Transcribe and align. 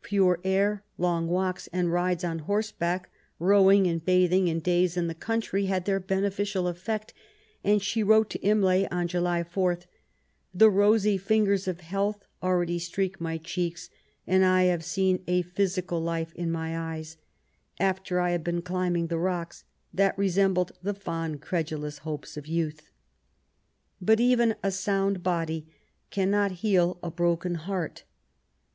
Pure 0.00 0.40
air, 0.44 0.82
long 0.96 1.26
walks, 1.28 1.66
and 1.70 1.92
rides 1.92 2.24
on 2.24 2.38
horseback, 2.38 3.10
rowing 3.38 3.86
and 3.86 4.02
bathing, 4.06 4.46
^nd 4.46 4.62
days 4.62 4.96
in 4.96 5.08
the 5.08 5.14
country 5.14 5.66
had 5.66 5.84
their 5.84 6.00
beneficial 6.00 6.64
eflfect, 6.64 7.10
and 7.62 7.82
she 7.82 8.02
wrote 8.02 8.30
to 8.30 8.38
Imlay 8.40 8.88
on 8.90 9.06
July 9.06 9.42
4th, 9.42 9.50
'^ 9.80 9.82
The 10.54 10.70
rosy 10.70 11.18
fingers 11.18 11.68
of 11.68 11.80
health 11.82 12.24
already 12.42 12.78
streak 12.78 13.20
my 13.20 13.36
cheeks; 13.36 13.90
and 14.26 14.42
I 14.42 14.62
have 14.62 14.82
seen 14.86 15.22
a 15.26 15.42
phy 15.42 15.64
sical 15.64 16.02
life 16.02 16.32
in 16.34 16.50
my 16.50 16.94
eyes, 16.94 17.18
after 17.78 18.20
I 18.20 18.30
have 18.30 18.42
been 18.42 18.62
climbing 18.62 19.08
the 19.08 19.18
rocks, 19.18 19.64
that 19.92 20.16
resembled 20.16 20.72
the 20.82 20.94
fond, 20.94 21.42
credulous 21.42 21.98
hopes 21.98 22.38
of 22.38 22.46
youth.*' 22.46 22.88
But 24.00 24.18
even 24.18 24.56
a 24.62 24.70
sound 24.70 25.22
body 25.22 25.66
cannot 26.10 26.52
heal 26.62 26.98
a 27.02 27.10
broken 27.10 27.56
heart. 27.56 28.04